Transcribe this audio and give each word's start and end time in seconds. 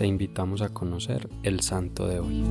te 0.00 0.06
invitamos 0.06 0.62
a 0.62 0.70
conocer 0.70 1.28
el 1.42 1.60
santo 1.60 2.08
de 2.08 2.20
hoy. 2.20 2.42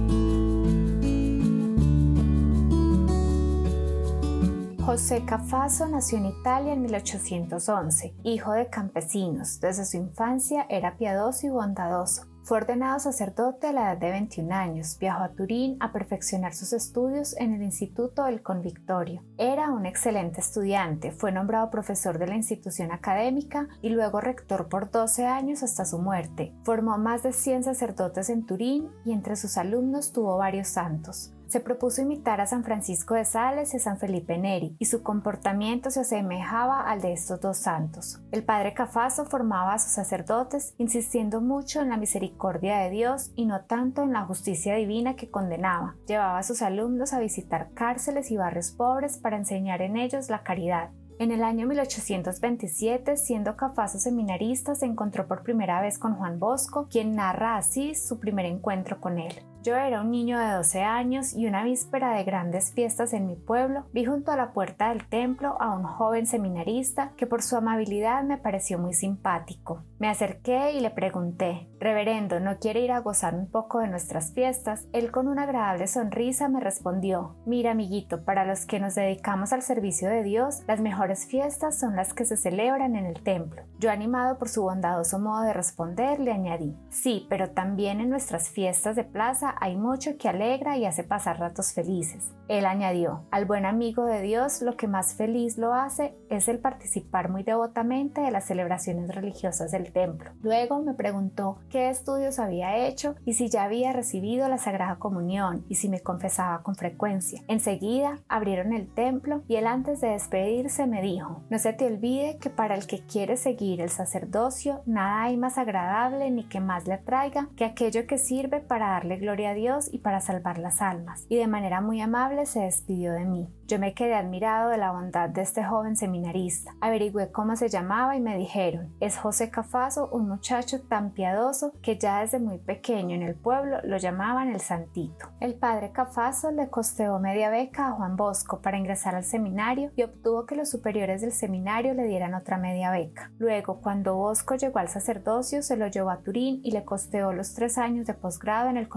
José 4.85 5.25
Cafaso 5.25 5.87
nació 5.87 6.19
en 6.19 6.27
Italia 6.27 6.73
en 6.73 6.83
1811, 6.83 8.13
hijo 8.23 8.51
de 8.51 8.69
campesinos. 8.69 9.59
Desde 9.59 9.85
su 9.85 9.97
infancia 9.97 10.67
era 10.69 10.95
piadoso 10.95 11.47
y 11.47 11.49
bondadoso. 11.49 12.28
Fue 12.43 12.57
ordenado 12.57 12.99
sacerdote 12.99 13.67
a 13.67 13.73
la 13.73 13.91
edad 13.91 13.97
de 13.97 14.11
21 14.11 14.53
años. 14.53 14.97
Viajó 14.99 15.23
a 15.23 15.29
Turín 15.29 15.77
a 15.79 15.91
perfeccionar 15.91 16.53
sus 16.53 16.73
estudios 16.73 17.35
en 17.37 17.53
el 17.53 17.61
Instituto 17.61 18.25
del 18.25 18.41
Convictorio. 18.41 19.23
Era 19.37 19.71
un 19.71 19.85
excelente 19.85 20.41
estudiante, 20.41 21.11
fue 21.11 21.31
nombrado 21.31 21.69
profesor 21.69 22.17
de 22.17 22.27
la 22.27 22.35
institución 22.35 22.91
académica 22.91 23.67
y 23.81 23.89
luego 23.89 24.21
rector 24.21 24.67
por 24.67 24.89
12 24.91 25.25
años 25.25 25.63
hasta 25.63 25.85
su 25.85 25.99
muerte. 25.99 26.53
Formó 26.63 26.97
más 26.97 27.23
de 27.23 27.33
100 27.33 27.63
sacerdotes 27.63 28.29
en 28.29 28.45
Turín 28.45 28.89
y 29.05 29.13
entre 29.13 29.35
sus 29.35 29.57
alumnos 29.57 30.11
tuvo 30.11 30.37
varios 30.37 30.67
santos 30.67 31.33
se 31.49 31.59
propuso 31.59 32.01
imitar 32.01 32.39
a 32.39 32.47
San 32.47 32.63
Francisco 32.63 33.15
de 33.15 33.25
Sales 33.25 33.73
y 33.73 33.77
a 33.77 33.79
San 33.79 33.97
Felipe 33.97 34.37
Neri, 34.37 34.75
y 34.79 34.85
su 34.85 35.03
comportamiento 35.03 35.89
se 35.89 36.01
asemejaba 36.01 36.81
al 36.81 37.01
de 37.01 37.13
estos 37.13 37.41
dos 37.41 37.57
santos. 37.57 38.21
El 38.31 38.43
padre 38.43 38.73
Cafaso 38.73 39.25
formaba 39.25 39.73
a 39.73 39.79
sus 39.79 39.91
sacerdotes, 39.91 40.75
insistiendo 40.77 41.41
mucho 41.41 41.81
en 41.81 41.89
la 41.89 41.97
misericordia 41.97 42.77
de 42.77 42.91
Dios 42.91 43.31
y 43.35 43.45
no 43.45 43.61
tanto 43.61 44.03
en 44.03 44.13
la 44.13 44.25
justicia 44.25 44.75
divina 44.75 45.15
que 45.15 45.31
condenaba. 45.31 45.95
Llevaba 46.07 46.37
a 46.37 46.43
sus 46.43 46.61
alumnos 46.61 47.13
a 47.13 47.19
visitar 47.19 47.71
cárceles 47.73 48.29
y 48.31 48.37
barrios 48.37 48.71
pobres 48.71 49.17
para 49.17 49.37
enseñar 49.37 49.81
en 49.81 49.97
ellos 49.97 50.29
la 50.29 50.43
caridad. 50.43 50.91
En 51.19 51.31
el 51.31 51.43
año 51.43 51.67
1827, 51.67 53.17
siendo 53.17 53.57
Cafaso 53.57 53.99
seminarista, 53.99 54.73
se 54.73 54.85
encontró 54.85 55.27
por 55.27 55.43
primera 55.43 55.81
vez 55.81 55.99
con 55.99 56.15
Juan 56.15 56.39
Bosco, 56.39 56.87
quien 56.89 57.13
narra 57.15 57.57
así 57.57 57.93
su 57.93 58.19
primer 58.19 58.45
encuentro 58.45 59.01
con 59.01 59.19
él. 59.19 59.33
Yo 59.61 59.75
era 59.75 59.99
un 59.99 60.09
niño 60.09 60.39
de 60.39 60.53
12 60.53 60.83
años 60.83 61.33
y 61.33 61.45
una 61.45 61.65
víspera 61.65 62.15
de 62.15 62.23
grandes 62.23 62.71
fiestas 62.71 63.11
en 63.11 63.27
mi 63.27 63.35
pueblo 63.35 63.83
vi 63.91 64.05
junto 64.05 64.31
a 64.31 64.37
la 64.37 64.53
puerta 64.53 64.87
del 64.87 65.05
templo 65.09 65.57
a 65.59 65.75
un 65.75 65.83
joven 65.83 66.25
seminarista 66.25 67.11
que 67.17 67.27
por 67.27 67.41
su 67.41 67.57
amabilidad 67.57 68.23
me 68.23 68.37
pareció 68.37 68.79
muy 68.79 68.93
simpático. 68.93 69.83
Me 69.99 70.07
acerqué 70.07 70.71
y 70.71 70.79
le 70.79 70.91
pregunté, 70.91 71.67
Reverendo, 71.77 72.39
¿no 72.39 72.57
quiere 72.57 72.81
ir 72.81 72.91
a 72.91 72.99
gozar 72.99 73.35
un 73.35 73.49
poco 73.49 73.79
de 73.79 73.87
nuestras 73.87 74.33
fiestas? 74.33 74.87
Él 74.93 75.11
con 75.11 75.27
una 75.27 75.43
agradable 75.43 75.87
sonrisa 75.87 76.47
me 76.47 76.61
respondió, 76.61 77.35
Mira 77.45 77.71
amiguito, 77.71 78.23
para 78.23 78.45
los 78.45 78.65
que 78.65 78.79
nos 78.79 78.95
dedicamos 78.95 79.51
al 79.51 79.61
servicio 79.61 80.09
de 80.09 80.23
Dios, 80.23 80.61
las 80.67 80.79
mejores 80.79 81.25
fiestas 81.25 81.77
son 81.77 81.97
las 81.97 82.13
que 82.13 82.23
se 82.23 82.37
celebran 82.37 82.95
en 82.95 83.05
el 83.05 83.21
templo. 83.23 83.63
Yo 83.77 83.91
animado 83.91 84.37
por 84.37 84.47
su 84.47 84.61
bondadoso 84.61 85.19
modo 85.19 85.43
de 85.43 85.53
responder, 85.53 86.19
le 86.21 86.31
añadí, 86.31 86.77
Sí, 86.89 87.27
pero 87.29 87.51
también 87.51 87.99
en 87.99 88.09
nuestras 88.09 88.49
fiestas 88.49 88.95
de 88.95 89.03
plaza 89.03 89.48
hay 89.59 89.75
mucho 89.75 90.17
que 90.17 90.29
alegra 90.29 90.77
y 90.77 90.85
hace 90.85 91.03
pasar 91.03 91.39
ratos 91.39 91.73
felices. 91.73 92.31
Él 92.49 92.65
añadió, 92.65 93.25
al 93.29 93.45
buen 93.45 93.65
amigo 93.67 94.05
de 94.05 94.23
Dios 94.23 94.63
lo 94.63 94.75
que 94.75 94.87
más 94.87 95.13
feliz 95.13 95.59
lo 95.59 95.75
hace 95.75 96.15
es 96.29 96.47
el 96.47 96.57
participar 96.57 97.29
muy 97.29 97.43
devotamente 97.43 98.21
de 98.21 98.31
las 98.31 98.45
celebraciones 98.45 99.13
religiosas 99.13 99.71
del 99.71 99.91
templo. 99.91 100.31
Luego 100.41 100.81
me 100.81 100.95
preguntó 100.95 101.59
qué 101.69 101.89
estudios 101.89 102.39
había 102.39 102.87
hecho 102.87 103.15
y 103.23 103.33
si 103.33 103.49
ya 103.49 103.65
había 103.65 103.93
recibido 103.93 104.49
la 104.49 104.57
Sagrada 104.57 104.95
Comunión 104.95 105.63
y 105.69 105.75
si 105.75 105.89
me 105.89 106.01
confesaba 106.01 106.63
con 106.63 106.75
frecuencia. 106.75 107.43
Enseguida 107.47 108.19
abrieron 108.27 108.73
el 108.73 108.91
templo 108.91 109.43
y 109.47 109.57
él 109.57 109.67
antes 109.67 110.01
de 110.01 110.09
despedirse 110.09 110.87
me 110.87 111.03
dijo, 111.03 111.43
no 111.51 111.59
se 111.59 111.73
te 111.73 111.85
olvide 111.85 112.37
que 112.39 112.49
para 112.49 112.73
el 112.73 112.87
que 112.87 113.01
quiere 113.01 113.37
seguir 113.37 113.79
el 113.79 113.89
sacerdocio 113.89 114.81
nada 114.87 115.23
hay 115.23 115.37
más 115.37 115.57
agradable 115.57 116.31
ni 116.31 116.45
que 116.45 116.59
más 116.59 116.87
le 116.87 116.95
atraiga 116.95 117.47
que 117.55 117.65
aquello 117.65 118.07
que 118.07 118.17
sirve 118.17 118.59
para 118.59 118.89
darle 118.89 119.17
gloria 119.17 119.38
a 119.45 119.53
Dios 119.53 119.89
y 119.91 119.99
para 119.99 120.21
salvar 120.21 120.57
las 120.57 120.81
almas, 120.81 121.25
y 121.29 121.37
de 121.37 121.47
manera 121.47 121.81
muy 121.81 122.01
amable 122.01 122.45
se 122.45 122.61
despidió 122.61 123.13
de 123.13 123.25
mí. 123.25 123.47
Yo 123.67 123.77
me 123.77 123.93
quedé 123.93 124.15
admirado 124.15 124.69
de 124.69 124.77
la 124.77 124.91
bondad 124.91 125.29
de 125.29 125.43
este 125.43 125.63
joven 125.63 125.95
seminarista. 125.95 126.73
Averigüé 126.81 127.31
cómo 127.31 127.55
se 127.55 127.69
llamaba 127.69 128.15
y 128.15 128.19
me 128.19 128.35
dijeron, 128.35 128.95
es 128.99 129.15
José 129.17 129.51
Cafaso, 129.51 130.09
un 130.11 130.27
muchacho 130.27 130.81
tan 130.81 131.11
piadoso 131.11 131.73
que 131.83 131.97
ya 131.99 132.21
desde 132.21 132.39
muy 132.39 132.57
pequeño 132.57 133.13
en 133.13 133.21
el 133.21 133.35
pueblo 133.35 133.77
lo 133.83 133.97
llamaban 133.97 134.49
el 134.49 134.59
Santito. 134.59 135.27
El 135.39 135.53
padre 135.53 135.91
Cafaso 135.91 136.51
le 136.51 136.69
costeó 136.69 137.19
media 137.19 137.51
beca 137.51 137.89
a 137.89 137.91
Juan 137.91 138.15
Bosco 138.15 138.59
para 138.59 138.77
ingresar 138.77 139.13
al 139.13 139.23
seminario 139.23 139.91
y 139.95 140.01
obtuvo 140.01 140.47
que 140.47 140.55
los 140.55 140.69
superiores 140.69 141.21
del 141.21 141.31
seminario 141.31 141.93
le 141.93 142.05
dieran 142.05 142.33
otra 142.33 142.57
media 142.57 142.89
beca. 142.89 143.31
Luego, 143.37 143.81
cuando 143.81 144.15
Bosco 144.15 144.55
llegó 144.55 144.79
al 144.79 144.89
sacerdocio, 144.89 145.61
se 145.61 145.77
lo 145.77 145.87
llevó 145.87 146.09
a 146.09 146.21
Turín 146.21 146.59
y 146.63 146.71
le 146.71 146.85
costeó 146.85 147.33
los 147.33 147.53
tres 147.53 147.77
años 147.77 148.07
de 148.07 148.15
posgrado 148.15 148.69
en 148.69 148.77
el 148.77 148.89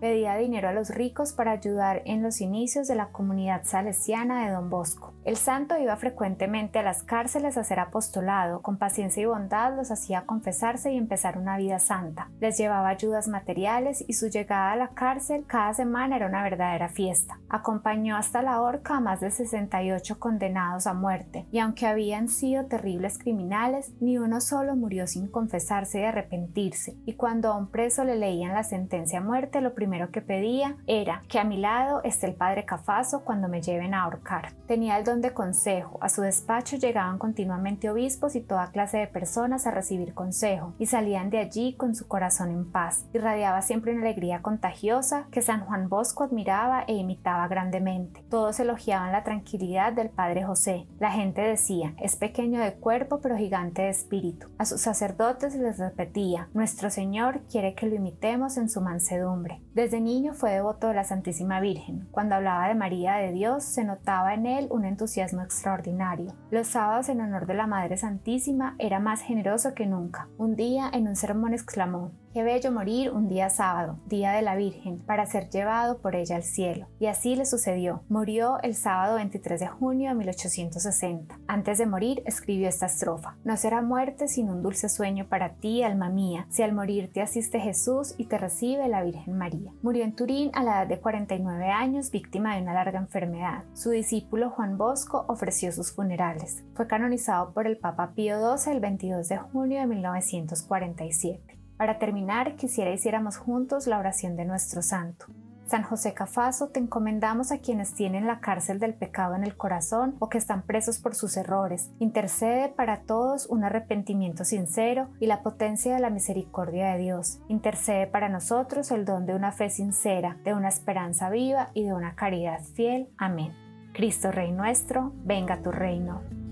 Pedía 0.00 0.36
dinero 0.36 0.68
a 0.68 0.72
los 0.72 0.90
ricos 0.90 1.32
para 1.32 1.52
ayudar 1.52 2.02
en 2.04 2.22
los 2.22 2.40
inicios 2.40 2.88
de 2.88 2.96
la 2.96 3.08
comunidad 3.08 3.62
salesiana 3.64 4.44
de 4.44 4.52
Don 4.52 4.68
Bosco. 4.68 5.14
El 5.24 5.36
santo 5.36 5.78
iba 5.78 5.96
frecuentemente 5.96 6.78
a 6.78 6.82
las 6.82 7.02
cárceles 7.02 7.56
a 7.56 7.60
hacer 7.60 7.80
apostolado, 7.80 8.60
con 8.62 8.76
paciencia 8.76 9.22
y 9.22 9.26
bondad 9.26 9.74
los 9.76 9.90
hacía 9.90 10.26
confesarse 10.26 10.92
y 10.92 10.96
empezar 10.96 11.38
una 11.38 11.56
vida 11.56 11.78
santa. 11.78 12.28
Les 12.40 12.58
llevaba 12.58 12.88
ayudas 12.88 13.28
materiales 13.28 14.04
y 14.06 14.14
su 14.14 14.28
llegada 14.28 14.72
a 14.72 14.76
la 14.76 14.88
cárcel 14.88 15.44
cada 15.46 15.74
semana 15.74 16.16
era 16.16 16.26
una 16.26 16.42
verdadera 16.42 16.88
fiesta. 16.88 17.38
Acompañó 17.48 18.16
hasta 18.16 18.42
la 18.42 18.60
horca 18.60 18.96
a 18.96 19.00
más 19.00 19.20
de 19.20 19.30
68 19.30 20.18
condenados 20.18 20.86
a 20.86 20.94
muerte, 20.94 21.46
y 21.52 21.58
aunque 21.60 21.86
habían 21.86 22.28
sido 22.28 22.66
terribles 22.66 23.18
criminales, 23.18 23.92
ni 24.00 24.18
uno 24.18 24.40
solo 24.40 24.76
murió 24.76 25.06
sin 25.06 25.28
confesarse 25.28 26.00
y 26.00 26.04
arrepentirse, 26.04 26.96
y 27.04 27.14
cuando 27.14 27.52
a 27.52 27.56
un 27.56 27.70
preso 27.70 28.04
le 28.04 28.16
leían 28.16 28.52
la 28.52 28.64
sentencia 28.64 29.18
a 29.18 29.22
lo 29.60 29.74
primero 29.74 30.10
que 30.10 30.22
pedía 30.22 30.76
era 30.86 31.22
que 31.28 31.38
a 31.38 31.44
mi 31.44 31.58
lado 31.58 32.00
esté 32.04 32.26
el 32.26 32.34
padre 32.34 32.64
Cafaso 32.64 33.20
cuando 33.22 33.48
me 33.48 33.60
lleven 33.60 33.92
a 33.92 34.02
ahorcar. 34.02 34.52
Tenía 34.66 34.96
el 34.98 35.04
don 35.04 35.20
de 35.20 35.34
consejo, 35.34 35.98
a 36.00 36.08
su 36.08 36.22
despacho 36.22 36.76
llegaban 36.76 37.18
continuamente 37.18 37.90
obispos 37.90 38.34
y 38.34 38.40
toda 38.40 38.70
clase 38.70 38.98
de 38.98 39.06
personas 39.06 39.66
a 39.66 39.70
recibir 39.70 40.14
consejo, 40.14 40.72
y 40.78 40.86
salían 40.86 41.28
de 41.28 41.38
allí 41.38 41.74
con 41.74 41.94
su 41.94 42.08
corazón 42.08 42.50
en 42.50 42.70
paz. 42.70 43.04
Irradiaba 43.12 43.60
siempre 43.60 43.92
una 43.92 44.02
alegría 44.02 44.40
contagiosa 44.40 45.26
que 45.30 45.42
San 45.42 45.60
Juan 45.60 45.90
Bosco 45.90 46.24
admiraba 46.24 46.84
e 46.86 46.94
imitaba 46.94 47.46
grandemente. 47.46 48.24
Todos 48.30 48.58
elogiaban 48.58 49.12
la 49.12 49.22
tranquilidad 49.22 49.92
del 49.92 50.08
Padre 50.08 50.44
José. 50.44 50.86
La 50.98 51.10
gente 51.10 51.42
decía, 51.42 51.94
es 52.00 52.16
pequeño 52.16 52.60
de 52.60 52.72
cuerpo 52.72 53.20
pero 53.20 53.36
gigante 53.36 53.82
de 53.82 53.90
espíritu. 53.90 54.48
A 54.56 54.64
sus 54.64 54.80
sacerdotes 54.80 55.54
les 55.56 55.78
repetía, 55.78 56.48
Nuestro 56.54 56.88
Señor 56.88 57.40
quiere 57.50 57.74
que 57.74 57.86
lo 57.86 57.96
imitemos 57.96 58.56
en 58.56 58.70
su 58.70 58.80
mansedumbre. 58.80 59.25
Desde 59.74 60.00
niño 60.00 60.34
fue 60.34 60.52
devoto 60.52 60.88
de 60.88 60.94
la 60.94 61.04
Santísima 61.04 61.60
Virgen. 61.60 62.06
Cuando 62.12 62.36
hablaba 62.36 62.68
de 62.68 62.74
María 62.74 63.14
de 63.14 63.32
Dios, 63.32 63.64
se 63.64 63.84
notaba 63.84 64.34
en 64.34 64.46
él 64.46 64.68
un 64.70 64.84
entusiasmo 64.84 65.42
extraordinario. 65.42 66.32
Los 66.50 66.68
sábados 66.68 67.08
en 67.08 67.20
honor 67.20 67.46
de 67.46 67.54
la 67.54 67.66
Madre 67.66 67.96
Santísima 67.96 68.76
era 68.78 69.00
más 69.00 69.22
generoso 69.22 69.74
que 69.74 69.86
nunca. 69.86 70.28
Un 70.38 70.54
día 70.54 70.88
en 70.92 71.08
un 71.08 71.16
sermón 71.16 71.54
exclamó, 71.54 72.12
Qué 72.36 72.42
bello 72.42 72.70
morir 72.70 73.12
un 73.12 73.28
día 73.28 73.48
sábado, 73.48 73.98
día 74.08 74.32
de 74.32 74.42
la 74.42 74.56
Virgen, 74.56 74.98
para 74.98 75.24
ser 75.24 75.48
llevado 75.48 76.02
por 76.02 76.14
ella 76.14 76.36
al 76.36 76.42
cielo. 76.42 76.86
Y 76.98 77.06
así 77.06 77.34
le 77.34 77.46
sucedió. 77.46 78.02
Murió 78.10 78.58
el 78.62 78.74
sábado 78.74 79.14
23 79.14 79.58
de 79.58 79.68
junio 79.68 80.10
de 80.10 80.16
1860. 80.16 81.38
Antes 81.46 81.78
de 81.78 81.86
morir 81.86 82.22
escribió 82.26 82.68
esta 82.68 82.84
estrofa. 82.84 83.36
No 83.42 83.56
será 83.56 83.80
muerte 83.80 84.28
sino 84.28 84.52
un 84.52 84.62
dulce 84.62 84.90
sueño 84.90 85.26
para 85.30 85.54
ti, 85.54 85.82
alma 85.82 86.10
mía, 86.10 86.46
si 86.50 86.62
al 86.62 86.74
morir 86.74 87.10
te 87.10 87.22
asiste 87.22 87.58
Jesús 87.58 88.14
y 88.18 88.26
te 88.26 88.36
recibe 88.36 88.86
la 88.86 89.02
Virgen 89.02 89.38
María. 89.38 89.72
Murió 89.80 90.04
en 90.04 90.14
Turín 90.14 90.50
a 90.52 90.62
la 90.62 90.82
edad 90.82 90.88
de 90.88 91.00
49 91.00 91.70
años, 91.70 92.10
víctima 92.10 92.54
de 92.54 92.60
una 92.60 92.74
larga 92.74 92.98
enfermedad. 92.98 93.64
Su 93.72 93.88
discípulo 93.88 94.50
Juan 94.50 94.76
Bosco 94.76 95.24
ofreció 95.28 95.72
sus 95.72 95.90
funerales. 95.90 96.62
Fue 96.74 96.86
canonizado 96.86 97.54
por 97.54 97.66
el 97.66 97.78
Papa 97.78 98.12
Pío 98.14 98.58
XII 98.58 98.74
el 98.74 98.80
22 98.80 99.26
de 99.26 99.38
junio 99.38 99.80
de 99.80 99.86
1947. 99.86 101.56
Para 101.76 101.98
terminar, 101.98 102.56
quisiera 102.56 102.92
hiciéramos 102.92 103.36
juntos 103.36 103.86
la 103.86 103.98
oración 103.98 104.36
de 104.36 104.44
nuestro 104.44 104.82
santo. 104.82 105.26
San 105.66 105.82
José 105.82 106.14
Cafaso, 106.14 106.68
te 106.68 106.78
encomendamos 106.78 107.50
a 107.50 107.58
quienes 107.58 107.92
tienen 107.92 108.28
la 108.28 108.38
cárcel 108.38 108.78
del 108.78 108.94
pecado 108.94 109.34
en 109.34 109.42
el 109.42 109.56
corazón 109.56 110.14
o 110.20 110.28
que 110.28 110.38
están 110.38 110.62
presos 110.62 110.98
por 110.98 111.16
sus 111.16 111.36
errores. 111.36 111.90
Intercede 111.98 112.68
para 112.68 113.00
todos 113.00 113.46
un 113.46 113.64
arrepentimiento 113.64 114.44
sincero 114.44 115.08
y 115.18 115.26
la 115.26 115.42
potencia 115.42 115.92
de 115.92 116.00
la 116.00 116.10
misericordia 116.10 116.92
de 116.92 116.98
Dios. 116.98 117.40
Intercede 117.48 118.06
para 118.06 118.28
nosotros 118.28 118.92
el 118.92 119.04
don 119.04 119.26
de 119.26 119.34
una 119.34 119.50
fe 119.50 119.68
sincera, 119.68 120.36
de 120.44 120.54
una 120.54 120.68
esperanza 120.68 121.30
viva 121.30 121.70
y 121.74 121.82
de 121.82 121.94
una 121.94 122.14
caridad 122.14 122.62
fiel. 122.62 123.08
Amén. 123.18 123.52
Cristo 123.92 124.30
Rey 124.30 124.52
nuestro, 124.52 125.12
venga 125.24 125.62
tu 125.62 125.72
reino. 125.72 126.45